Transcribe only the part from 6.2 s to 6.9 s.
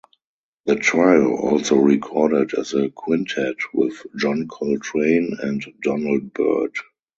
Byrd.